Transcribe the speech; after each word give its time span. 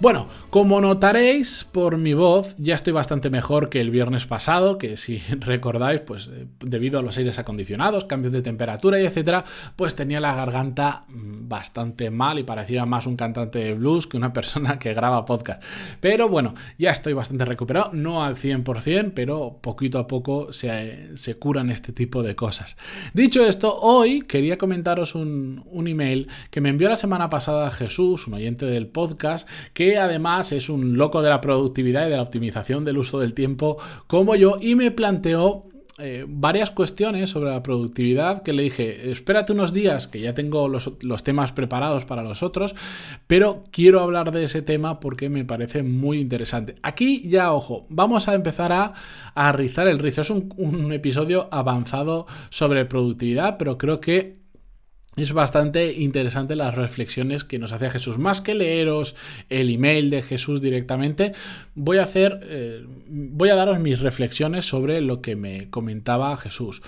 Bueno, 0.00 0.28
como 0.48 0.80
notaréis 0.80 1.66
por 1.70 1.98
mi 1.98 2.14
voz, 2.14 2.54
ya 2.56 2.74
estoy 2.74 2.94
bastante 2.94 3.28
mejor 3.28 3.68
que 3.68 3.82
el 3.82 3.90
viernes 3.90 4.24
pasado, 4.24 4.78
que 4.78 4.96
si 4.96 5.18
recordáis, 5.40 6.00
pues 6.00 6.30
eh, 6.32 6.46
debido 6.58 6.98
a 6.98 7.02
los 7.02 7.18
aires 7.18 7.38
acondicionados, 7.38 8.06
cambios 8.06 8.32
de 8.32 8.40
temperatura 8.40 8.98
y 8.98 9.04
etcétera, 9.04 9.44
pues 9.76 9.94
tenía 9.94 10.18
la 10.18 10.34
garganta 10.34 11.04
mm, 11.08 11.48
bastante 11.50 12.10
mal 12.10 12.38
y 12.38 12.44
parecía 12.44 12.86
más 12.86 13.06
un 13.06 13.16
cantante 13.16 13.58
de 13.58 13.74
blues 13.74 14.06
que 14.06 14.16
una 14.16 14.32
persona 14.32 14.78
que 14.78 14.94
graba 14.94 15.26
podcast. 15.26 15.62
Pero 16.00 16.30
bueno, 16.30 16.54
ya 16.78 16.92
estoy 16.92 17.12
bastante 17.12 17.44
recuperado, 17.44 17.90
no 17.92 18.24
al 18.24 18.36
100%, 18.36 19.12
pero 19.14 19.58
poquito 19.60 19.98
a 19.98 20.06
poco 20.06 20.50
se, 20.54 21.14
se 21.18 21.34
curan 21.34 21.68
este 21.68 21.92
tipo 21.92 22.22
de 22.22 22.34
cosas. 22.34 22.74
Dicho 23.12 23.44
esto, 23.44 23.78
hoy 23.78 24.22
quería 24.22 24.56
comentaros 24.56 25.14
un, 25.14 25.62
un 25.66 25.88
email 25.88 26.26
que 26.50 26.62
me 26.62 26.70
envió 26.70 26.88
la 26.88 26.96
semana 26.96 27.28
pasada 27.28 27.70
Jesús, 27.70 28.26
un 28.26 28.32
oyente 28.32 28.64
del 28.64 28.86
podcast, 28.86 29.46
que 29.74 29.89
además 29.98 30.52
es 30.52 30.68
un 30.68 30.96
loco 30.96 31.22
de 31.22 31.30
la 31.30 31.40
productividad 31.40 32.06
y 32.06 32.10
de 32.10 32.16
la 32.16 32.22
optimización 32.22 32.84
del 32.84 32.98
uso 32.98 33.18
del 33.18 33.34
tiempo 33.34 33.78
como 34.06 34.36
yo 34.36 34.56
y 34.60 34.74
me 34.74 34.90
planteó 34.90 35.70
eh, 36.02 36.24
varias 36.26 36.70
cuestiones 36.70 37.28
sobre 37.28 37.50
la 37.50 37.62
productividad 37.62 38.42
que 38.42 38.54
le 38.54 38.62
dije, 38.62 39.10
espérate 39.10 39.52
unos 39.52 39.74
días, 39.74 40.06
que 40.06 40.20
ya 40.20 40.32
tengo 40.32 40.66
los, 40.66 40.96
temas 41.24 41.52
preparados 41.52 42.06
para 42.06 42.22
los 42.22 42.42
otros, 42.42 42.74
pero 43.26 43.64
quiero 43.70 44.00
hablar 44.00 44.32
de 44.32 44.44
ese 44.44 44.62
tema 44.62 44.98
porque 44.98 45.28
me 45.28 45.44
parece 45.44 45.82
muy 45.82 46.18
interesante. 46.18 46.76
Aquí 46.82 47.28
ya, 47.28 47.52
ojo, 47.52 47.86
vamos 47.90 48.28
a 48.28 48.34
empezar 48.34 48.72
a, 48.72 48.94
a 49.34 49.52
rizar 49.52 49.88
el 49.88 49.98
rizo. 49.98 50.22
Es 50.22 50.30
un, 50.30 50.48
un 50.56 50.90
episodio 50.94 51.48
avanzado 51.50 52.26
sobre 52.48 52.86
productividad, 52.86 53.58
pero 53.58 53.76
creo 53.76 54.00
que 54.00 54.40
es 55.16 55.32
bastante 55.32 55.92
interesante 55.92 56.56
las 56.56 56.74
reflexiones 56.74 57.44
que 57.44 57.58
nos 57.58 57.72
hace 57.72 57.90
Jesús. 57.90 58.18
Más 58.18 58.40
que 58.40 58.54
leeros 58.54 59.16
el 59.48 59.70
email 59.70 60.08
de 60.08 60.22
Jesús 60.22 60.60
directamente, 60.60 61.32
voy 61.74 61.98
a 61.98 62.04
hacer, 62.04 62.40
eh, 62.44 62.86
voy 63.08 63.48
a 63.48 63.56
daros 63.56 63.80
mis 63.80 64.00
reflexiones 64.00 64.66
sobre 64.66 65.00
lo 65.00 65.20
que 65.20 65.36
me 65.36 65.68
comentaba 65.68 66.36
Jesús. 66.36 66.80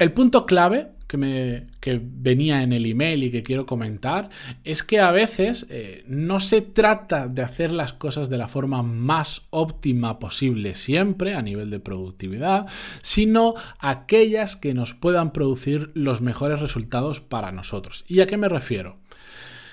El 0.00 0.12
punto 0.12 0.46
clave 0.46 0.88
que, 1.06 1.16
me, 1.16 1.66
que 1.80 2.00
venía 2.02 2.62
en 2.62 2.72
el 2.72 2.86
email 2.86 3.24
y 3.24 3.30
que 3.30 3.42
quiero 3.42 3.66
comentar 3.66 4.30
es 4.64 4.82
que 4.82 5.00
a 5.00 5.10
veces 5.10 5.66
eh, 5.70 6.04
no 6.06 6.40
se 6.40 6.60
trata 6.60 7.28
de 7.28 7.42
hacer 7.42 7.72
las 7.72 7.92
cosas 7.92 8.28
de 8.28 8.38
la 8.38 8.48
forma 8.48 8.82
más 8.82 9.42
óptima 9.50 10.18
posible 10.18 10.74
siempre 10.74 11.34
a 11.34 11.42
nivel 11.42 11.70
de 11.70 11.80
productividad, 11.80 12.66
sino 13.02 13.54
aquellas 13.78 14.56
que 14.56 14.74
nos 14.74 14.94
puedan 14.94 15.32
producir 15.32 15.90
los 15.94 16.20
mejores 16.20 16.60
resultados 16.60 17.20
para 17.20 17.52
nosotros. 17.52 18.04
¿Y 18.08 18.20
a 18.20 18.26
qué 18.26 18.36
me 18.36 18.48
refiero? 18.48 18.96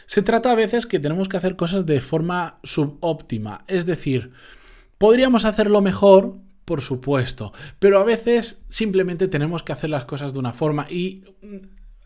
Se 0.05 0.21
trata 0.21 0.51
a 0.51 0.55
veces 0.55 0.85
que 0.85 0.99
tenemos 0.99 1.29
que 1.29 1.37
hacer 1.37 1.55
cosas 1.55 1.85
de 1.85 2.01
forma 2.01 2.57
subóptima, 2.63 3.63
es 3.67 3.85
decir, 3.85 4.31
podríamos 4.97 5.45
hacerlo 5.45 5.81
mejor, 5.81 6.35
por 6.65 6.81
supuesto, 6.81 7.53
pero 7.79 7.99
a 7.99 8.03
veces 8.03 8.63
simplemente 8.69 9.27
tenemos 9.27 9.63
que 9.63 9.73
hacer 9.73 9.89
las 9.89 10.05
cosas 10.05 10.33
de 10.33 10.39
una 10.39 10.53
forma 10.53 10.87
y 10.89 11.23
mm, 11.41 11.57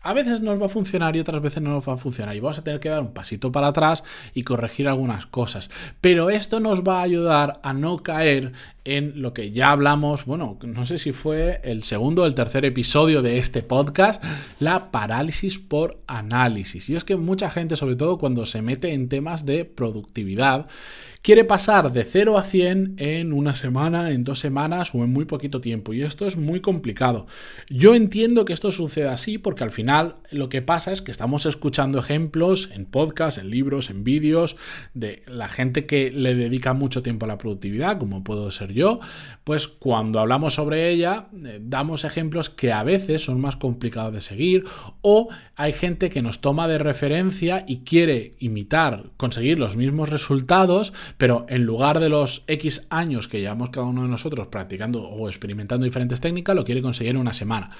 a 0.06 0.12
veces 0.12 0.40
nos 0.40 0.60
va 0.60 0.66
a 0.66 0.68
funcionar 0.68 1.16
y 1.16 1.18
otras 1.18 1.42
veces 1.42 1.60
no 1.60 1.70
nos 1.70 1.88
va 1.88 1.94
a 1.94 1.96
funcionar 1.96 2.36
y 2.36 2.40
vamos 2.40 2.58
a 2.58 2.62
tener 2.62 2.78
que 2.78 2.88
dar 2.88 3.02
un 3.02 3.12
pasito 3.12 3.50
para 3.50 3.68
atrás 3.68 4.04
y 4.34 4.44
corregir 4.44 4.88
algunas 4.88 5.26
cosas. 5.26 5.68
Pero 6.00 6.30
esto 6.30 6.60
nos 6.60 6.84
va 6.84 7.00
a 7.00 7.02
ayudar 7.02 7.58
a 7.64 7.72
no 7.72 8.04
caer 8.04 8.52
en 8.84 9.20
lo 9.20 9.34
que 9.34 9.50
ya 9.50 9.72
hablamos, 9.72 10.24
bueno, 10.24 10.58
no 10.62 10.86
sé 10.86 11.00
si 11.00 11.10
fue 11.10 11.60
el 11.64 11.82
segundo 11.82 12.22
o 12.22 12.26
el 12.26 12.36
tercer 12.36 12.64
episodio 12.64 13.20
de 13.20 13.38
este 13.38 13.64
podcast, 13.64 14.22
la 14.60 14.92
parálisis 14.92 15.58
por 15.58 15.98
análisis. 16.06 16.88
Y 16.88 16.94
es 16.94 17.02
que 17.02 17.16
mucha 17.16 17.50
gente, 17.50 17.74
sobre 17.74 17.96
todo 17.96 18.16
cuando 18.16 18.46
se 18.46 18.62
mete 18.62 18.92
en 18.92 19.08
temas 19.08 19.44
de 19.44 19.64
productividad, 19.64 20.68
quiere 21.26 21.42
pasar 21.42 21.90
de 21.90 22.04
0 22.04 22.38
a 22.38 22.44
100 22.44 22.94
en 22.98 23.32
una 23.32 23.56
semana, 23.56 24.12
en 24.12 24.22
dos 24.22 24.38
semanas 24.38 24.94
o 24.94 25.02
en 25.02 25.12
muy 25.12 25.24
poquito 25.24 25.60
tiempo. 25.60 25.92
Y 25.92 26.02
esto 26.02 26.24
es 26.28 26.36
muy 26.36 26.60
complicado. 26.60 27.26
Yo 27.68 27.96
entiendo 27.96 28.44
que 28.44 28.52
esto 28.52 28.70
suceda 28.70 29.12
así 29.12 29.36
porque 29.36 29.64
al 29.64 29.72
final 29.72 30.18
lo 30.30 30.48
que 30.48 30.62
pasa 30.62 30.92
es 30.92 31.02
que 31.02 31.10
estamos 31.10 31.44
escuchando 31.44 31.98
ejemplos 31.98 32.70
en 32.72 32.84
podcasts, 32.84 33.40
en 33.40 33.50
libros, 33.50 33.90
en 33.90 34.04
vídeos 34.04 34.54
de 34.94 35.24
la 35.26 35.48
gente 35.48 35.84
que 35.84 36.12
le 36.12 36.36
dedica 36.36 36.74
mucho 36.74 37.02
tiempo 37.02 37.24
a 37.24 37.28
la 37.28 37.38
productividad, 37.38 37.98
como 37.98 38.22
puedo 38.22 38.48
ser 38.52 38.72
yo. 38.72 39.00
Pues 39.42 39.66
cuando 39.66 40.20
hablamos 40.20 40.54
sobre 40.54 40.90
ella, 40.90 41.26
eh, 41.44 41.58
damos 41.60 42.04
ejemplos 42.04 42.50
que 42.50 42.70
a 42.70 42.84
veces 42.84 43.24
son 43.24 43.40
más 43.40 43.56
complicados 43.56 44.14
de 44.14 44.20
seguir 44.20 44.62
o 45.00 45.28
hay 45.56 45.72
gente 45.72 46.08
que 46.08 46.22
nos 46.22 46.40
toma 46.40 46.68
de 46.68 46.78
referencia 46.78 47.64
y 47.66 47.78
quiere 47.78 48.36
imitar, 48.38 49.06
conseguir 49.16 49.58
los 49.58 49.76
mismos 49.76 50.08
resultados, 50.08 50.92
pero 51.18 51.46
en 51.48 51.64
lugar 51.64 52.00
de 52.00 52.08
los 52.08 52.44
X 52.46 52.86
años 52.90 53.28
que 53.28 53.40
llevamos 53.40 53.70
cada 53.70 53.86
uno 53.86 54.02
de 54.02 54.08
nosotros 54.08 54.48
practicando 54.48 55.02
o 55.02 55.28
experimentando 55.28 55.84
diferentes 55.84 56.20
técnicas, 56.20 56.54
lo 56.54 56.64
quiere 56.64 56.82
conseguir 56.82 57.12
en 57.12 57.20
una 57.20 57.32
semana. 57.32 57.70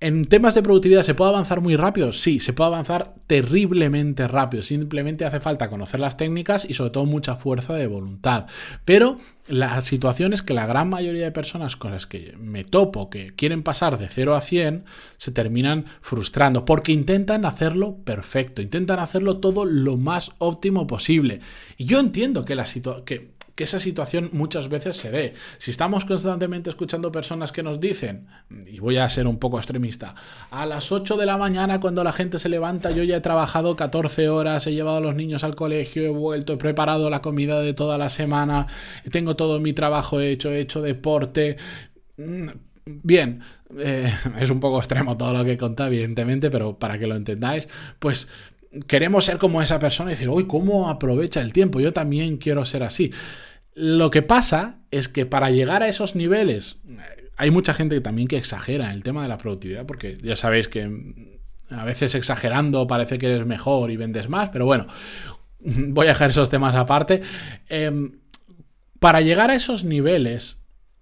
¿En 0.00 0.26
temas 0.26 0.54
de 0.54 0.62
productividad 0.62 1.02
se 1.02 1.14
puede 1.14 1.30
avanzar 1.30 1.60
muy 1.60 1.76
rápido? 1.76 2.12
Sí, 2.12 2.40
se 2.40 2.52
puede 2.52 2.68
avanzar 2.68 3.14
terriblemente 3.26 4.28
rápido. 4.28 4.62
Simplemente 4.62 5.24
hace 5.24 5.40
falta 5.40 5.70
conocer 5.70 6.00
las 6.00 6.16
técnicas 6.16 6.66
y 6.68 6.74
sobre 6.74 6.90
todo 6.90 7.06
mucha 7.06 7.36
fuerza 7.36 7.74
de 7.74 7.86
voluntad. 7.86 8.46
Pero 8.84 9.18
la 9.46 9.80
situación 9.82 10.32
es 10.32 10.42
que 10.42 10.52
la 10.52 10.66
gran 10.66 10.90
mayoría 10.90 11.24
de 11.24 11.32
personas 11.32 11.76
con 11.76 11.92
las 11.92 12.06
que 12.06 12.34
me 12.38 12.64
topo 12.64 13.08
que 13.08 13.34
quieren 13.34 13.62
pasar 13.62 13.96
de 13.96 14.08
0 14.08 14.34
a 14.34 14.40
100 14.40 14.84
se 15.16 15.32
terminan 15.32 15.86
frustrando 16.02 16.64
porque 16.64 16.92
intentan 16.92 17.46
hacerlo 17.46 17.96
perfecto, 18.04 18.60
intentan 18.60 18.98
hacerlo 18.98 19.38
todo 19.38 19.64
lo 19.64 19.96
más 19.96 20.32
óptimo 20.38 20.86
posible. 20.86 21.40
Y 21.78 21.86
yo 21.86 21.98
entiendo 22.00 22.44
que 22.44 22.56
la 22.56 22.66
situación 22.66 23.33
que 23.54 23.64
esa 23.64 23.78
situación 23.78 24.30
muchas 24.32 24.68
veces 24.68 24.96
se 24.96 25.10
dé. 25.10 25.34
Si 25.58 25.70
estamos 25.70 26.04
constantemente 26.04 26.70
escuchando 26.70 27.12
personas 27.12 27.52
que 27.52 27.62
nos 27.62 27.80
dicen, 27.80 28.26
y 28.66 28.78
voy 28.80 28.96
a 28.96 29.08
ser 29.08 29.26
un 29.26 29.38
poco 29.38 29.58
extremista, 29.58 30.14
a 30.50 30.66
las 30.66 30.90
8 30.90 31.16
de 31.16 31.26
la 31.26 31.38
mañana 31.38 31.80
cuando 31.80 32.02
la 32.02 32.12
gente 32.12 32.38
se 32.38 32.48
levanta 32.48 32.90
yo 32.90 33.02
ya 33.02 33.16
he 33.16 33.20
trabajado 33.20 33.76
14 33.76 34.28
horas, 34.28 34.66
he 34.66 34.72
llevado 34.72 34.98
a 34.98 35.00
los 35.00 35.14
niños 35.14 35.44
al 35.44 35.54
colegio, 35.54 36.02
he 36.02 36.08
vuelto, 36.08 36.54
he 36.54 36.56
preparado 36.56 37.10
la 37.10 37.20
comida 37.20 37.60
de 37.60 37.74
toda 37.74 37.98
la 37.98 38.08
semana, 38.08 38.66
tengo 39.10 39.36
todo 39.36 39.60
mi 39.60 39.72
trabajo 39.72 40.20
hecho, 40.20 40.50
he 40.50 40.60
hecho 40.60 40.82
deporte. 40.82 41.56
Mm, 42.16 42.48
bien, 42.86 43.40
eh, 43.78 44.12
es 44.40 44.50
un 44.50 44.60
poco 44.60 44.78
extremo 44.78 45.16
todo 45.16 45.32
lo 45.32 45.44
que 45.44 45.56
conté, 45.56 45.84
evidentemente, 45.84 46.50
pero 46.50 46.78
para 46.78 46.98
que 46.98 47.06
lo 47.06 47.16
entendáis, 47.16 47.68
pues 47.98 48.28
queremos 48.86 49.24
ser 49.24 49.38
como 49.38 49.62
esa 49.62 49.78
persona 49.78 50.10
y 50.10 50.14
decir, 50.14 50.28
uy, 50.28 50.46
¿cómo 50.46 50.88
aprovecha 50.88 51.40
el 51.40 51.52
tiempo? 51.52 51.80
Yo 51.80 51.92
también 51.92 52.36
quiero 52.36 52.64
ser 52.64 52.82
así. 52.82 53.12
Lo 53.74 54.10
que 54.10 54.22
pasa 54.22 54.78
es 54.90 55.08
que 55.08 55.26
para 55.26 55.50
llegar 55.50 55.82
a 55.82 55.88
esos 55.88 56.14
niveles, 56.14 56.76
hay 57.36 57.50
mucha 57.50 57.74
gente 57.74 58.00
también 58.00 58.28
que 58.28 58.36
exagera 58.36 58.86
en 58.86 58.92
el 58.92 59.02
tema 59.02 59.22
de 59.22 59.28
la 59.28 59.38
productividad, 59.38 59.86
porque 59.86 60.18
ya 60.22 60.36
sabéis 60.36 60.68
que 60.68 60.88
a 61.70 61.84
veces 61.84 62.14
exagerando 62.14 62.86
parece 62.86 63.18
que 63.18 63.26
eres 63.26 63.46
mejor 63.46 63.90
y 63.90 63.96
vendes 63.96 64.28
más, 64.28 64.50
pero 64.50 64.66
bueno, 64.66 64.86
voy 65.58 66.06
a 66.06 66.10
dejar 66.10 66.30
esos 66.30 66.50
temas 66.50 66.74
aparte. 66.74 67.22
Em, 67.68 68.18
para 69.00 69.20
llegar 69.20 69.50
a 69.50 69.54
esos 69.54 69.84
niveles, 69.84 70.60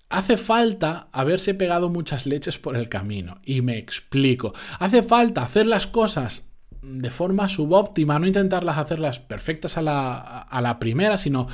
hace 0.09 0.37
falta 0.37 1.09
haberse 1.13 1.55
pegado 1.55 1.89
muchas 1.89 2.27
leches 2.27 2.59
por 2.59 2.77
el 2.77 2.89
camino. 2.89 3.39
Y 3.45 3.63
me 3.63 3.79
explico. 3.79 4.55
Hace 4.79 5.03
falta 5.03 5.43
hacer 5.43 5.67
las 5.67 5.87
cosas 5.87 6.45
de 6.83 7.11
forma 7.11 7.49
subóptima, 7.49 8.19
no 8.19 8.27
intentarlas 8.27 8.79
hacerlas 8.79 9.19
perfectas 9.19 9.77
a 9.77 9.83
la, 9.83 10.19
a 10.19 10.61
la 10.61 10.79
primera, 10.79 11.17
sino 11.17 11.47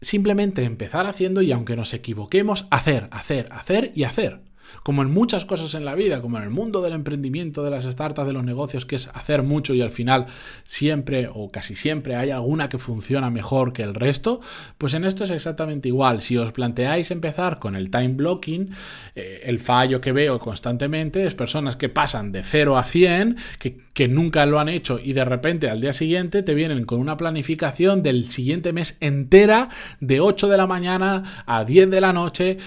simplemente 0.00 0.64
empezar 0.64 1.06
haciendo 1.06 1.42
y 1.42 1.52
aunque 1.52 1.76
nos 1.76 1.94
equivoquemos, 1.94 2.66
hacer, 2.70 3.08
hacer, 3.12 3.48
hacer 3.52 3.92
y 3.94 4.04
hacer. 4.04 4.51
Como 4.82 5.02
en 5.02 5.10
muchas 5.10 5.44
cosas 5.44 5.74
en 5.74 5.84
la 5.84 5.94
vida, 5.94 6.20
como 6.20 6.38
en 6.38 6.44
el 6.44 6.50
mundo 6.50 6.82
del 6.82 6.92
emprendimiento, 6.92 7.62
de 7.62 7.70
las 7.70 7.84
startups, 7.84 8.26
de 8.26 8.32
los 8.32 8.44
negocios, 8.44 8.86
que 8.86 8.96
es 8.96 9.08
hacer 9.08 9.42
mucho 9.42 9.74
y 9.74 9.80
al 9.80 9.90
final 9.90 10.26
siempre 10.64 11.28
o 11.32 11.50
casi 11.50 11.76
siempre 11.76 12.16
hay 12.16 12.30
alguna 12.30 12.68
que 12.68 12.78
funciona 12.78 13.30
mejor 13.30 13.72
que 13.72 13.82
el 13.82 13.94
resto, 13.94 14.40
pues 14.78 14.94
en 14.94 15.04
esto 15.04 15.24
es 15.24 15.30
exactamente 15.30 15.88
igual. 15.88 16.20
Si 16.20 16.36
os 16.36 16.52
planteáis 16.52 17.10
empezar 17.10 17.58
con 17.58 17.76
el 17.76 17.90
time 17.90 18.14
blocking, 18.14 18.70
eh, 19.14 19.42
el 19.44 19.58
fallo 19.58 20.00
que 20.00 20.12
veo 20.12 20.38
constantemente 20.38 21.26
es 21.26 21.34
personas 21.34 21.76
que 21.76 21.88
pasan 21.88 22.32
de 22.32 22.42
0 22.42 22.76
a 22.76 22.82
100, 22.82 23.36
que, 23.58 23.78
que 23.94 24.08
nunca 24.08 24.46
lo 24.46 24.58
han 24.58 24.68
hecho 24.68 24.98
y 25.02 25.12
de 25.12 25.24
repente 25.24 25.68
al 25.68 25.80
día 25.80 25.92
siguiente 25.92 26.42
te 26.42 26.54
vienen 26.54 26.84
con 26.84 27.00
una 27.00 27.16
planificación 27.16 28.02
del 28.02 28.30
siguiente 28.30 28.72
mes 28.72 28.96
entera 29.00 29.68
de 30.00 30.20
8 30.20 30.48
de 30.48 30.56
la 30.56 30.66
mañana 30.66 31.44
a 31.46 31.64
10 31.64 31.90
de 31.90 32.00
la 32.00 32.12
noche 32.12 32.58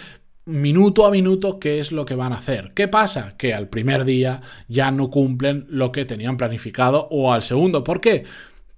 minuto 0.46 1.06
a 1.06 1.12
minuto 1.12 1.60
qué 1.60 1.80
es 1.80 1.92
lo 1.92 2.06
que 2.06 2.16
van 2.16 2.34
a 2.34 2.38
hacer. 2.38 2.72
¿Qué 2.74 2.88
pasa? 2.88 3.36
Que 3.38 3.54
al 3.54 3.68
primer 3.68 4.06
día 4.06 4.42
ya 4.68 4.92
no 4.92 5.10
cumplen 5.10 5.66
lo 5.70 5.92
que 5.92 6.06
tenían 6.06 6.38
planificado 6.38 7.08
o 7.10 7.34
al 7.34 7.44
segundo. 7.44 7.84
¿Por 7.84 8.00
qué? 8.00 8.24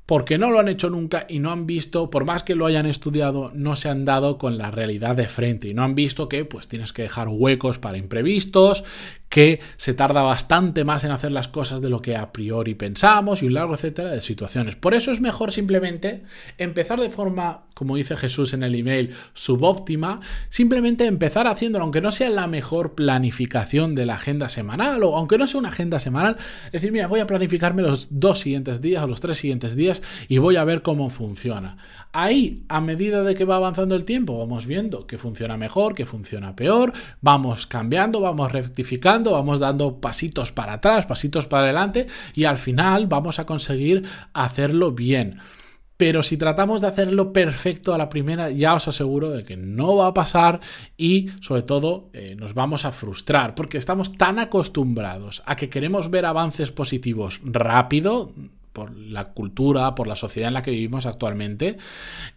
Porque 0.06 0.38
no 0.38 0.50
lo 0.50 0.60
han 0.60 0.70
hecho 0.70 0.90
nunca 0.90 1.26
y 1.28 1.40
no 1.40 1.52
han 1.52 1.68
visto, 1.68 2.10
por 2.10 2.24
más 2.24 2.44
que 2.44 2.56
lo 2.56 2.66
hayan 2.66 2.86
estudiado, 2.86 3.52
no 3.54 3.76
se 3.76 3.90
han 3.90 4.06
dado 4.06 4.38
con 4.38 4.58
la 4.58 4.72
realidad 4.72 5.18
de 5.18 5.28
frente 5.28 5.68
y 5.68 5.74
no 5.74 5.84
han 5.84 5.96
visto 5.96 6.30
que 6.30 6.46
pues 6.46 6.70
tienes 6.70 6.94
que 6.94 7.02
dejar 7.02 7.28
huecos 7.28 7.78
para 7.78 7.98
imprevistos, 7.98 8.86
que 9.38 9.60
se 9.78 9.94
tarda 9.94 10.24
bastante 10.24 10.84
más 10.84 11.04
en 11.04 11.12
hacer 11.12 11.32
las 11.32 11.48
cosas 11.48 11.80
de 11.80 11.92
lo 11.92 12.02
que 12.02 12.16
a 12.16 12.32
priori 12.32 12.74
pensamos 12.74 13.44
y 13.44 13.46
un 13.46 13.54
largo 13.54 13.76
etcétera 13.76 14.10
de 14.10 14.20
situaciones. 14.20 14.76
Por 14.76 14.96
eso 14.96 15.12
es 15.12 15.22
mejor 15.22 15.52
simplemente 15.52 16.24
empezar 16.58 17.00
de 17.00 17.12
forma, 17.12 17.66
como 17.76 17.98
dice 17.98 18.18
Jesús 18.18 18.54
en 18.54 18.64
el 18.64 18.74
email, 18.74 19.14
subóptima, 19.34 20.22
simplemente 20.50 21.06
empezar 21.06 21.46
haciéndolo, 21.46 21.84
aunque 21.84 22.02
no 22.02 22.12
sea 22.12 22.32
la 22.32 22.48
mejor 22.48 22.96
planificación 22.96 23.94
de 23.94 24.08
la 24.08 24.16
agenda 24.16 24.50
semanal 24.50 25.04
o 25.04 25.16
aunque 25.16 25.38
no 25.38 25.46
sea 25.46 25.60
una 25.60 25.70
agenda 25.70 26.00
semanal, 26.00 26.38
decir, 26.72 26.92
mira, 26.92 27.06
voy 27.06 27.20
a 27.20 27.28
planificarme 27.28 27.84
los 27.84 28.20
dos 28.20 28.40
siguientes 28.40 28.82
días 28.82 29.04
o 29.04 29.08
los 29.08 29.20
tres 29.20 29.38
siguientes 29.38 29.76
días 29.76 30.02
y 30.28 30.40
voy 30.40 30.56
a 30.56 30.64
ver 30.64 30.82
cómo 30.82 31.12
funciona. 31.12 31.78
Ahí, 32.12 32.64
a 32.70 32.82
medida 32.82 33.22
de 33.22 33.36
que 33.36 33.46
va 33.46 33.58
avanzando 33.58 33.96
el 33.96 34.04
tiempo, 34.04 34.40
vamos 34.40 34.66
viendo 34.66 35.06
que 35.06 35.20
funciona 35.20 35.58
mejor, 35.58 35.94
que 35.94 36.08
funciona 36.08 36.56
peor, 36.56 36.92
vamos 37.22 37.68
cambiando, 37.68 38.20
vamos 38.20 38.52
rectificando, 38.52 39.27
vamos 39.32 39.60
dando 39.60 40.00
pasitos 40.00 40.52
para 40.52 40.74
atrás, 40.74 41.06
pasitos 41.06 41.46
para 41.46 41.64
adelante 41.64 42.08
y 42.34 42.46
al 42.46 42.58
final 42.58 43.08
vamos 43.08 43.40
a 43.40 43.46
conseguir 43.46 44.04
hacerlo 44.34 44.92
bien. 44.92 45.40
Pero 45.98 46.22
si 46.22 46.38
tratamos 46.38 46.82
de 46.82 46.88
hacerlo 46.88 47.34
perfecto 47.34 47.94
a 47.94 47.98
la 47.98 48.08
primera, 48.08 48.52
ya 48.52 48.76
os 48.76 48.88
aseguro 48.88 49.32
de 49.32 49.44
que 49.44 49.58
no 49.58 49.96
va 49.96 50.08
a 50.08 50.14
pasar 50.14 50.62
y 50.96 51.30
sobre 51.42 51.64
todo 51.64 52.10
eh, 52.14 52.36
nos 52.38 52.54
vamos 52.54 52.86
a 52.86 52.92
frustrar 52.92 53.56
porque 53.56 53.80
estamos 53.80 54.16
tan 54.16 54.38
acostumbrados 54.38 55.42
a 55.48 55.56
que 55.56 55.70
queremos 55.70 56.12
ver 56.12 56.28
avances 56.28 56.72
positivos 56.72 57.42
rápido 57.44 58.32
por 58.74 58.96
la 58.96 59.34
cultura, 59.34 59.96
por 59.96 60.06
la 60.06 60.16
sociedad 60.16 60.50
en 60.50 60.54
la 60.54 60.62
que 60.62 60.70
vivimos 60.70 61.08
actualmente, 61.08 61.78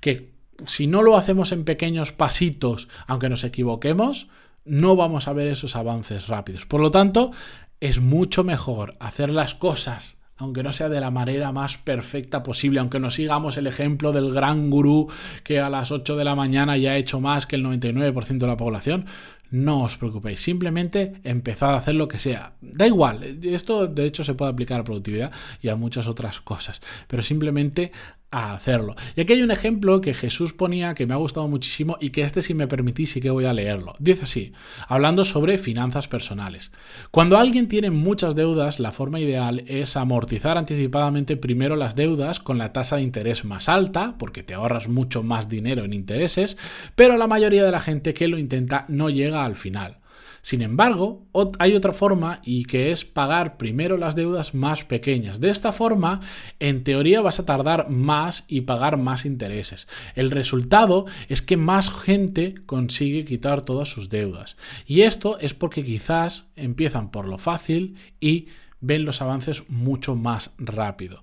que 0.00 0.31
si 0.64 0.87
no 0.87 1.02
lo 1.02 1.19
hacemos 1.19 1.52
en 1.52 1.64
pequeños 1.64 2.12
pasitos, 2.12 2.88
aunque 3.06 3.28
nos 3.28 3.44
equivoquemos, 3.44 4.28
no 4.64 4.96
vamos 4.96 5.28
a 5.28 5.32
ver 5.32 5.48
esos 5.48 5.76
avances 5.76 6.26
rápidos. 6.26 6.66
Por 6.66 6.80
lo 6.80 6.90
tanto, 6.90 7.32
es 7.80 8.00
mucho 8.00 8.44
mejor 8.44 8.96
hacer 9.00 9.30
las 9.30 9.54
cosas 9.54 10.20
aunque 10.40 10.62
no 10.62 10.72
sea 10.72 10.88
de 10.88 11.00
la 11.00 11.10
manera 11.10 11.52
más 11.52 11.76
perfecta 11.76 12.42
posible, 12.42 12.80
aunque 12.80 12.98
no 12.98 13.10
sigamos 13.10 13.58
el 13.58 13.66
ejemplo 13.66 14.10
del 14.10 14.32
gran 14.32 14.70
gurú 14.70 15.08
que 15.44 15.60
a 15.60 15.68
las 15.68 15.90
8 15.90 16.16
de 16.16 16.24
la 16.24 16.34
mañana 16.34 16.78
ya 16.78 16.92
ha 16.92 16.96
hecho 16.96 17.20
más 17.20 17.46
que 17.46 17.56
el 17.56 17.64
99% 17.64 18.38
de 18.38 18.46
la 18.46 18.56
población, 18.56 19.04
no 19.50 19.82
os 19.82 19.96
preocupéis, 19.96 20.40
simplemente 20.40 21.20
empezad 21.24 21.74
a 21.74 21.76
hacer 21.76 21.94
lo 21.96 22.08
que 22.08 22.18
sea. 22.18 22.54
Da 22.60 22.86
igual, 22.86 23.40
esto 23.42 23.86
de 23.86 24.06
hecho 24.06 24.24
se 24.24 24.34
puede 24.34 24.52
aplicar 24.52 24.80
a 24.80 24.84
productividad 24.84 25.32
y 25.60 25.68
a 25.68 25.76
muchas 25.76 26.06
otras 26.06 26.40
cosas, 26.40 26.80
pero 27.06 27.22
simplemente 27.22 27.92
a 28.30 28.54
hacerlo. 28.54 28.94
Y 29.16 29.20
aquí 29.20 29.32
hay 29.32 29.42
un 29.42 29.50
ejemplo 29.50 30.00
que 30.00 30.14
Jesús 30.14 30.52
ponía 30.52 30.94
que 30.94 31.06
me 31.06 31.14
ha 31.14 31.18
gustado 31.18 31.48
muchísimo 31.48 31.96
y 32.00 32.10
que 32.10 32.22
este 32.22 32.42
si 32.42 32.54
me 32.54 32.68
permitís 32.68 33.10
sí 33.12 33.20
que 33.20 33.30
voy 33.30 33.44
a 33.44 33.52
leerlo. 33.52 33.94
Dice 33.98 34.24
así, 34.24 34.52
hablando 34.86 35.24
sobre 35.24 35.58
finanzas 35.58 36.08
personales. 36.08 36.70
Cuando 37.10 37.38
alguien 37.38 37.68
tiene 37.68 37.90
muchas 37.90 38.34
deudas, 38.34 38.78
la 38.78 38.92
forma 38.92 39.20
ideal 39.20 39.64
es 39.66 39.96
amortizar 39.96 40.58
anticipadamente 40.58 41.36
primero 41.36 41.76
las 41.76 41.96
deudas 41.96 42.40
con 42.40 42.58
la 42.58 42.72
tasa 42.72 42.96
de 42.96 43.02
interés 43.02 43.44
más 43.44 43.68
alta, 43.68 44.16
porque 44.18 44.42
te 44.42 44.54
ahorras 44.54 44.88
mucho 44.88 45.22
más 45.22 45.48
dinero 45.48 45.84
en 45.84 45.92
intereses, 45.92 46.56
pero 46.94 47.16
la 47.16 47.26
mayoría 47.26 47.64
de 47.64 47.72
la 47.72 47.80
gente 47.80 48.14
que 48.14 48.28
lo 48.28 48.38
intenta 48.38 48.84
no 48.88 49.10
llega 49.10 49.44
al 49.44 49.56
final. 49.56 50.00
Sin 50.42 50.62
embargo, 50.62 51.26
hay 51.58 51.75
otra 51.75 51.92
forma 51.92 52.40
y 52.44 52.64
que 52.64 52.90
es 52.90 53.04
pagar 53.04 53.56
primero 53.56 53.96
las 53.96 54.14
deudas 54.14 54.54
más 54.54 54.84
pequeñas. 54.84 55.40
De 55.40 55.50
esta 55.50 55.72
forma, 55.72 56.20
en 56.58 56.82
teoría 56.84 57.20
vas 57.20 57.40
a 57.40 57.44
tardar 57.44 57.90
más 57.90 58.44
y 58.48 58.62
pagar 58.62 58.96
más 58.96 59.25
intereses. 59.25 59.87
El 60.14 60.31
resultado 60.31 61.06
es 61.28 61.42
que 61.42 61.56
más 61.56 61.90
gente 61.90 62.54
consigue 62.66 63.25
quitar 63.25 63.62
todas 63.62 63.88
sus 63.88 64.08
deudas. 64.08 64.56
Y 64.87 65.02
esto 65.02 65.38
es 65.38 65.54
porque 65.54 65.84
quizás 65.84 66.46
empiezan 66.56 67.10
por 67.10 67.26
lo 67.26 67.38
fácil 67.38 67.96
y 68.20 68.48
ven 68.81 69.04
los 69.04 69.20
avances 69.20 69.69
mucho 69.69 70.16
más 70.16 70.52
rápido. 70.58 71.22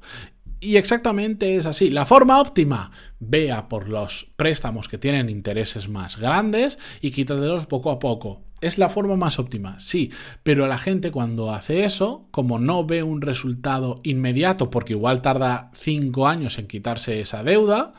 Y 0.59 0.77
exactamente 0.77 1.55
es 1.55 1.65
así. 1.65 1.89
La 1.89 2.05
forma 2.05 2.39
óptima, 2.39 2.91
vea 3.19 3.67
por 3.69 3.89
los 3.89 4.27
préstamos 4.35 4.87
que 4.87 4.97
tienen 4.97 5.29
intereses 5.29 5.87
más 5.87 6.17
grandes 6.17 6.79
y 6.99 7.11
quítatelos 7.11 7.67
poco 7.67 7.91
a 7.91 7.99
poco. 7.99 8.46
¿Es 8.59 8.77
la 8.79 8.89
forma 8.89 9.15
más 9.15 9.37
óptima? 9.37 9.79
Sí, 9.79 10.11
pero 10.43 10.65
la 10.65 10.79
gente 10.79 11.11
cuando 11.11 11.51
hace 11.51 11.85
eso, 11.85 12.27
como 12.31 12.57
no 12.57 12.85
ve 12.85 13.03
un 13.03 13.21
resultado 13.21 14.01
inmediato, 14.03 14.71
porque 14.71 14.93
igual 14.93 15.21
tarda 15.21 15.71
5 15.75 16.27
años 16.27 16.57
en 16.57 16.67
quitarse 16.67 17.19
esa 17.19 17.43
deuda, 17.43 17.93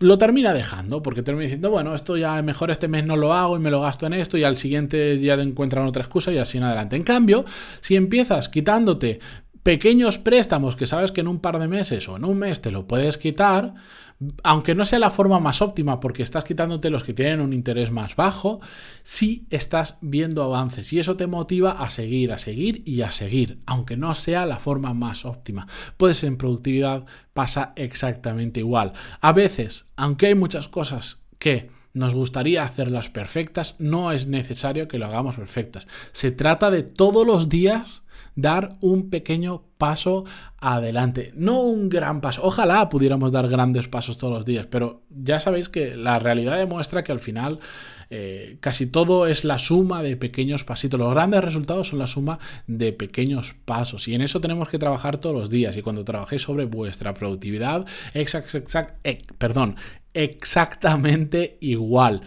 lo 0.00 0.18
termina 0.18 0.52
dejando, 0.52 1.02
porque 1.02 1.22
termina 1.22 1.44
diciendo, 1.44 1.70
bueno, 1.70 1.94
esto 1.94 2.16
ya 2.16 2.42
mejor 2.42 2.70
este 2.70 2.88
mes 2.88 3.06
no 3.06 3.16
lo 3.16 3.32
hago 3.32 3.56
y 3.56 3.60
me 3.60 3.70
lo 3.70 3.80
gasto 3.80 4.06
en 4.06 4.14
esto 4.14 4.36
y 4.36 4.44
al 4.44 4.58
siguiente 4.58 5.18
ya 5.18 5.34
encuentran 5.34 5.86
otra 5.86 6.02
excusa 6.02 6.32
y 6.32 6.38
así 6.38 6.58
en 6.58 6.64
adelante. 6.64 6.96
En 6.96 7.04
cambio, 7.04 7.44
si 7.80 7.96
empiezas 7.96 8.48
quitándote 8.48 9.20
pequeños 9.62 10.18
préstamos 10.18 10.76
que 10.76 10.86
sabes 10.86 11.12
que 11.12 11.20
en 11.20 11.28
un 11.28 11.40
par 11.40 11.58
de 11.58 11.68
meses 11.68 12.08
o 12.08 12.16
en 12.16 12.24
un 12.24 12.38
mes 12.38 12.60
te 12.60 12.72
lo 12.72 12.86
puedes 12.86 13.16
quitar, 13.16 13.74
aunque 14.42 14.74
no 14.74 14.84
sea 14.84 14.98
la 14.98 15.10
forma 15.10 15.38
más 15.38 15.62
óptima 15.62 16.00
porque 16.00 16.22
estás 16.22 16.44
quitándote 16.44 16.90
los 16.90 17.04
que 17.04 17.14
tienen 17.14 17.40
un 17.40 17.52
interés 17.52 17.90
más 17.90 18.16
bajo, 18.16 18.60
sí 19.02 19.46
estás 19.50 19.98
viendo 20.00 20.42
avances 20.42 20.92
y 20.92 20.98
eso 20.98 21.16
te 21.16 21.26
motiva 21.26 21.72
a 21.72 21.90
seguir, 21.90 22.32
a 22.32 22.38
seguir 22.38 22.82
y 22.86 23.02
a 23.02 23.12
seguir, 23.12 23.60
aunque 23.66 23.96
no 23.96 24.14
sea 24.14 24.46
la 24.46 24.58
forma 24.58 24.94
más 24.94 25.24
óptima. 25.24 25.66
Pues 25.96 26.22
en 26.24 26.36
productividad 26.36 27.04
pasa 27.32 27.72
exactamente 27.76 28.60
igual. 28.60 28.92
A 29.20 29.32
veces, 29.32 29.86
aunque 29.96 30.26
hay 30.26 30.34
muchas 30.34 30.68
cosas 30.68 31.22
que 31.38 31.70
nos 31.94 32.14
gustaría 32.14 32.64
hacerlas 32.64 33.08
perfectas, 33.08 33.76
no 33.78 34.12
es 34.12 34.26
necesario 34.26 34.88
que 34.88 34.98
lo 34.98 35.06
hagamos 35.06 35.36
perfectas. 35.36 35.88
Se 36.12 36.30
trata 36.30 36.70
de 36.70 36.82
todos 36.82 37.26
los 37.26 37.48
días 37.48 38.02
dar 38.34 38.76
un 38.80 39.10
pequeño 39.10 39.64
paso 39.78 40.24
adelante. 40.58 41.32
No 41.34 41.60
un 41.60 41.88
gran 41.88 42.20
paso. 42.20 42.42
Ojalá 42.44 42.88
pudiéramos 42.88 43.32
dar 43.32 43.48
grandes 43.48 43.88
pasos 43.88 44.16
todos 44.16 44.32
los 44.32 44.46
días, 44.46 44.66
pero 44.66 45.02
ya 45.10 45.40
sabéis 45.40 45.68
que 45.68 45.96
la 45.96 46.18
realidad 46.18 46.56
demuestra 46.56 47.02
que 47.02 47.12
al 47.12 47.20
final 47.20 47.58
eh, 48.10 48.58
casi 48.60 48.86
todo 48.86 49.26
es 49.26 49.44
la 49.44 49.58
suma 49.58 50.02
de 50.02 50.16
pequeños 50.16 50.64
pasitos. 50.64 51.00
Los 51.00 51.12
grandes 51.12 51.42
resultados 51.42 51.88
son 51.88 51.98
la 51.98 52.06
suma 52.06 52.38
de 52.66 52.92
pequeños 52.92 53.54
pasos 53.64 54.06
y 54.06 54.14
en 54.14 54.20
eso 54.20 54.40
tenemos 54.40 54.68
que 54.68 54.78
trabajar 54.78 55.18
todos 55.18 55.34
los 55.34 55.50
días. 55.50 55.76
Y 55.76 55.82
cuando 55.82 56.04
trabajéis 56.04 56.42
sobre 56.42 56.64
vuestra 56.64 57.14
productividad, 57.14 57.86
exact, 58.14 58.54
eh, 59.04 59.22
perdón, 59.38 59.76
exactamente 60.14 61.56
igual. 61.60 62.22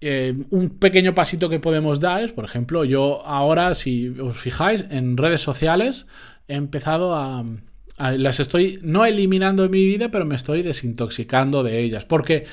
Eh, 0.00 0.34
un 0.50 0.78
pequeño 0.78 1.14
pasito 1.14 1.48
que 1.48 1.58
podemos 1.58 1.98
dar 1.98 2.22
es, 2.22 2.32
por 2.32 2.44
ejemplo, 2.44 2.84
yo 2.84 3.24
ahora, 3.26 3.74
si 3.74 4.08
os 4.20 4.36
fijáis, 4.36 4.84
en 4.90 5.16
redes 5.16 5.40
sociales 5.40 6.06
he 6.46 6.54
empezado 6.54 7.16
a, 7.16 7.44
las 7.98 8.38
estoy 8.38 8.78
no 8.82 9.04
eliminando 9.04 9.64
de 9.64 9.68
mi 9.68 9.84
vida, 9.84 10.10
pero 10.10 10.24
me 10.24 10.36
estoy 10.36 10.62
desintoxicando 10.62 11.64
de 11.64 11.80
ellas. 11.80 12.04
Porque 12.04 12.44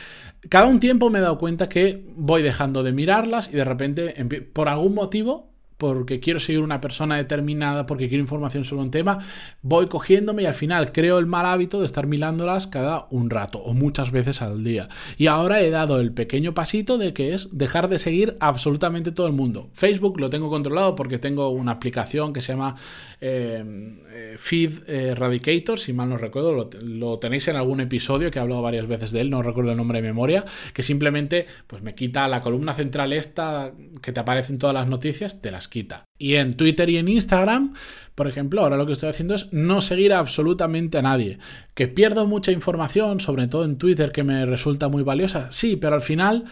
cada 0.50 0.66
un 0.66 0.80
tiempo 0.80 1.12
me 1.12 1.20
he 1.20 1.22
dado 1.22 1.38
cuenta 1.38 1.70
que 1.70 2.04
voy 2.16 2.42
dejando 2.42 2.82
de 2.82 2.94
mirarlas 2.94 3.50
y 3.50 3.58
de 3.58 3.66
repente, 3.66 4.14
por 4.54 4.68
algún 4.68 4.96
motivo, 4.96 5.55
porque 5.77 6.20
quiero 6.20 6.39
seguir 6.39 6.62
una 6.62 6.82
persona 6.82 7.17
determinada, 7.17 7.86
porque 7.86 8.08
quiero 8.08 8.22
información 8.22 8.63
sobre 8.63 8.84
un 8.84 8.91
tema, 8.91 9.20
voy 9.62 9.88
cogiéndome 9.88 10.44
y 10.44 10.46
al 10.46 10.53
final 10.53 10.91
creo 10.91 11.20
el 11.20 11.25
mal 11.25 11.46
hábito 11.46 11.79
de 11.79 11.86
estar 11.86 12.08
mirándolas 12.08 12.67
cada 12.67 13.08
un 13.10 13.29
rato 13.29 13.60
o 13.60 13.74
muchas 13.74 14.12
veces 14.12 14.41
al 14.41 14.63
día. 14.63 14.89
Y 15.17 15.27
ahora 15.27 15.62
he 15.62 15.70
dado 15.70 16.00
el 16.00 16.12
pequeño 16.12 16.53
pasito 16.53 16.98
de 16.98 17.13
que 17.13 17.34
es 17.34 17.50
dejar 17.51 17.89
de 17.89 18.00
seguir 18.00 18.38
absolutamente 18.39 19.12
todo 19.12 19.27
el 19.27 19.34
mundo. 19.34 19.70
Facebook 19.74 20.20
lo 20.20 20.29
tengo 20.29 20.50
controlado 20.50 20.96
porque 20.96 21.20
tengo 21.20 21.50
una 21.50 21.74
aplicación 21.74 22.34
que 22.34 22.41
se 22.41 22.53
llama 22.53 22.75
eh, 23.22 23.63
eh, 24.10 24.36
Feed 24.38 24.89
Eradicator, 24.89 25.79
si 25.79 25.94
mal 25.94 26.10
no 26.10 26.17
recuerdo, 26.17 26.53
lo, 26.53 26.70
lo, 26.82 27.20
tenéis 27.20 27.48
en 27.48 27.55
algún 27.55 27.82
episodio 27.82 28.32
que 28.32 28.39
he 28.39 28.41
hablado 28.41 28.62
varias 28.62 28.88
veces 28.88 29.12
de 29.12 29.22
él, 29.22 29.29
no 29.29 29.41
recuerdo 29.41 29.72
el 29.72 29.77
nombre 29.77 30.01
de 30.01 30.08
memoria, 30.08 30.46
que 30.74 30.84
simplemente 30.84 31.46
pues 31.67 31.82
me 31.82 31.96
quita 31.96 32.27
la 32.27 32.41
columna 32.41 32.74
central 32.74 33.13
esta 33.13 33.72
que 34.01 34.12
te 34.12 34.20
aparece 34.20 34.53
en 34.53 34.60
todas 34.60 34.74
las 34.74 34.88
noticias, 34.88 35.41
te 35.41 35.51
las 35.51 35.65
quita. 35.68 36.06
Y 36.18 36.36
en 36.36 36.56
Twitter 36.56 36.90
y 36.90 36.98
en 36.98 37.08
Instagram, 37.08 37.74
por 38.16 38.28
ejemplo, 38.28 38.62
ahora 38.62 38.78
lo 38.78 38.86
que 38.86 38.94
estoy 38.94 39.10
haciendo 39.10 39.36
es 39.36 39.52
no 39.52 39.82
seguir 39.82 40.14
absolutamente 40.14 40.98
a 40.98 41.02
nadie. 41.02 41.38
Que 41.74 41.88
pierdo 41.88 42.26
mucha 42.26 42.52
información, 42.52 43.20
sobre 43.20 43.48
todo 43.48 43.66
en 43.66 43.78
Twitter, 43.78 44.12
que 44.12 44.24
me 44.24 44.46
resulta 44.46 44.88
muy 44.88 45.04
valiosa, 45.04 45.52
sí, 45.52 45.76
pero 45.76 45.96
al 45.96 46.02
final 46.02 46.46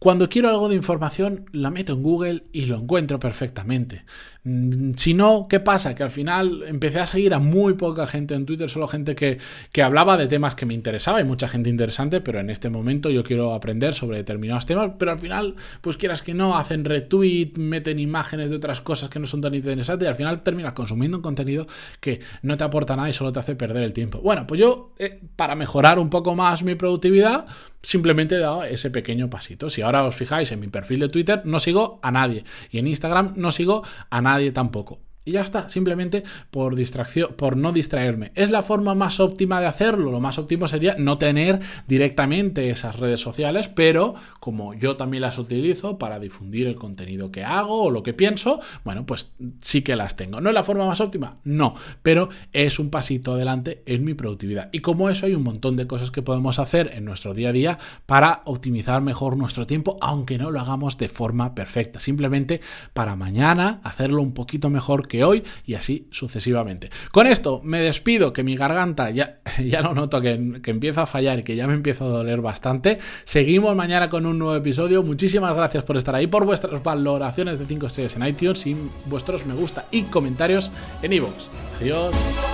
cuando 0.00 0.30
quiero 0.30 0.48
algo 0.48 0.70
de 0.70 0.76
información, 0.76 1.44
la 1.52 1.70
meto 1.70 1.92
en 1.92 2.02
Google 2.02 2.44
y 2.52 2.64
lo 2.64 2.76
encuentro 2.76 3.20
perfectamente. 3.20 4.06
Mm, 4.44 4.92
si 4.96 5.12
no, 5.12 5.46
¿qué 5.46 5.60
pasa? 5.60 5.94
Que 5.94 6.02
al 6.02 6.10
final 6.10 6.62
empecé 6.66 7.00
a 7.00 7.06
seguir 7.06 7.34
a 7.34 7.38
muy 7.38 7.74
poca 7.74 8.06
gente 8.06 8.32
en 8.34 8.46
Twitter, 8.46 8.70
solo 8.70 8.88
gente 8.88 9.14
que, 9.14 9.36
que 9.72 9.82
hablaba 9.82 10.16
de 10.16 10.26
temas 10.26 10.54
que 10.54 10.64
me 10.64 10.72
interesaba, 10.72 11.18
hay 11.18 11.24
mucha 11.24 11.48
gente 11.48 11.68
interesante, 11.68 12.22
pero 12.22 12.40
en 12.40 12.48
este 12.48 12.70
momento 12.70 13.10
yo 13.10 13.22
quiero 13.22 13.52
aprender 13.52 13.92
sobre 13.92 14.16
determinados 14.16 14.64
temas, 14.64 14.92
pero 14.98 15.12
al 15.12 15.18
final, 15.18 15.56
pues 15.82 15.98
quieras 15.98 16.22
que 16.22 16.32
no, 16.32 16.56
hacen 16.56 16.86
retweet, 16.86 17.52
meten 17.58 17.98
imágenes 17.98 18.48
de 18.48 18.56
otras 18.56 18.80
cosas 18.80 19.10
que 19.10 19.18
no 19.18 19.26
son 19.26 19.42
tan 19.42 19.54
interesantes 19.54 20.06
y 20.06 20.08
al 20.08 20.16
final 20.16 20.42
terminas 20.42 20.72
consumiendo 20.72 21.18
un 21.18 21.22
contenido 21.22 21.66
que 22.00 22.20
no 22.40 22.56
te 22.56 22.64
aporta 22.64 22.96
nada 22.96 23.10
y 23.10 23.12
solo 23.12 23.32
te 23.32 23.40
hace 23.40 23.54
perder 23.54 23.84
el 23.84 23.92
tiempo. 23.92 24.20
Bueno, 24.20 24.46
pues 24.46 24.58
yo, 24.58 24.94
eh, 24.98 25.20
para 25.36 25.54
mejorar 25.56 25.98
un 25.98 26.08
poco 26.08 26.34
más 26.34 26.62
mi 26.62 26.74
productividad, 26.74 27.44
simplemente 27.82 28.36
he 28.36 28.38
dado 28.38 28.64
ese 28.64 28.90
pequeño 28.90 29.28
pasito. 29.28 29.68
Os 29.96 30.16
fijáis 30.16 30.52
en 30.52 30.60
mi 30.60 30.68
perfil 30.68 31.00
de 31.00 31.08
Twitter, 31.08 31.42
no 31.44 31.58
sigo 31.58 31.98
a 32.02 32.10
nadie 32.10 32.44
y 32.70 32.78
en 32.78 32.86
Instagram 32.86 33.34
no 33.36 33.50
sigo 33.50 33.82
a 34.10 34.20
nadie 34.22 34.52
tampoco. 34.52 35.09
Y 35.22 35.32
ya 35.32 35.42
está, 35.42 35.68
simplemente 35.68 36.24
por 36.50 36.74
distracción, 36.74 37.34
por 37.34 37.54
no 37.54 37.72
distraerme. 37.72 38.32
¿Es 38.34 38.50
la 38.50 38.62
forma 38.62 38.94
más 38.94 39.20
óptima 39.20 39.60
de 39.60 39.66
hacerlo? 39.66 40.10
Lo 40.10 40.18
más 40.18 40.38
óptimo 40.38 40.66
sería 40.66 40.96
no 40.98 41.18
tener 41.18 41.60
directamente 41.86 42.70
esas 42.70 42.98
redes 42.98 43.20
sociales, 43.20 43.68
pero 43.68 44.14
como 44.40 44.72
yo 44.72 44.96
también 44.96 45.20
las 45.20 45.38
utilizo 45.38 45.98
para 45.98 46.18
difundir 46.18 46.66
el 46.66 46.76
contenido 46.76 47.30
que 47.30 47.44
hago 47.44 47.82
o 47.82 47.90
lo 47.90 48.02
que 48.02 48.14
pienso, 48.14 48.60
bueno, 48.82 49.04
pues 49.04 49.34
sí 49.60 49.82
que 49.82 49.94
las 49.94 50.16
tengo. 50.16 50.40
¿No 50.40 50.48
es 50.48 50.54
la 50.54 50.64
forma 50.64 50.86
más 50.86 51.02
óptima? 51.02 51.36
No, 51.44 51.74
pero 52.02 52.30
es 52.54 52.78
un 52.78 52.88
pasito 52.88 53.34
adelante 53.34 53.82
en 53.84 54.04
mi 54.04 54.14
productividad. 54.14 54.70
Y 54.72 54.78
como 54.78 55.10
eso 55.10 55.26
hay 55.26 55.34
un 55.34 55.42
montón 55.42 55.76
de 55.76 55.86
cosas 55.86 56.10
que 56.10 56.22
podemos 56.22 56.58
hacer 56.58 56.92
en 56.94 57.04
nuestro 57.04 57.34
día 57.34 57.50
a 57.50 57.52
día 57.52 57.78
para 58.06 58.40
optimizar 58.46 59.02
mejor 59.02 59.36
nuestro 59.36 59.66
tiempo, 59.66 59.98
aunque 60.00 60.38
no 60.38 60.50
lo 60.50 60.60
hagamos 60.60 60.96
de 60.96 61.10
forma 61.10 61.54
perfecta. 61.54 62.00
Simplemente 62.00 62.62
para 62.94 63.16
mañana 63.16 63.80
hacerlo 63.84 64.22
un 64.22 64.32
poquito 64.32 64.70
mejor 64.70 65.09
que 65.10 65.24
hoy 65.24 65.42
y 65.66 65.74
así 65.74 66.06
sucesivamente. 66.10 66.88
Con 67.10 67.26
esto 67.26 67.60
me 67.64 67.80
despido, 67.80 68.32
que 68.32 68.42
mi 68.42 68.56
garganta 68.56 69.10
ya, 69.10 69.40
ya 69.62 69.82
lo 69.82 69.92
noto 69.92 70.22
que, 70.22 70.60
que 70.62 70.70
empieza 70.70 71.02
a 71.02 71.06
fallar 71.06 71.40
y 71.40 71.42
que 71.42 71.56
ya 71.56 71.66
me 71.66 71.74
empieza 71.74 72.04
a 72.04 72.08
doler 72.08 72.40
bastante. 72.40 72.98
Seguimos 73.24 73.76
mañana 73.76 74.08
con 74.08 74.24
un 74.24 74.38
nuevo 74.38 74.56
episodio. 74.56 75.02
Muchísimas 75.02 75.54
gracias 75.54 75.84
por 75.84 75.96
estar 75.96 76.14
ahí, 76.14 76.28
por 76.28 76.46
vuestras 76.46 76.82
valoraciones 76.82 77.58
de 77.58 77.66
5 77.66 77.86
estrellas 77.86 78.16
en 78.16 78.26
iTunes 78.26 78.66
y 78.66 78.76
vuestros 79.06 79.44
me 79.44 79.54
gusta 79.54 79.86
y 79.90 80.02
comentarios 80.04 80.70
en 81.02 81.12
iVoox. 81.12 81.48
Adiós. 81.80 82.49